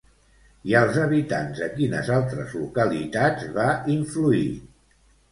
[0.69, 3.67] I als habitants de quines altres localitats va
[3.97, 4.49] influir?